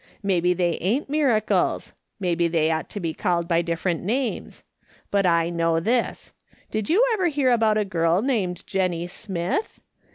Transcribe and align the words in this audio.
Maybe 0.23 0.55
they 0.55 0.79
ain't 0.81 1.11
miracles; 1.11 1.93
maybe 2.19 2.47
they 2.47 2.71
ought 2.71 2.89
to 2.89 2.99
be 2.99 3.13
called 3.13 3.47
by 3.47 3.61
different 3.61 4.01
names. 4.01 4.63
But 5.11 5.27
I 5.27 5.51
know 5.51 5.79
this: 5.79 6.33
Did 6.71 6.89
you 6.89 7.05
ever 7.13 7.27
hear 7.27 7.51
about 7.51 7.77
a 7.77 7.85
girl 7.85 8.23
named 8.23 8.65
Jennie 8.65 9.05
Smith 9.05 9.79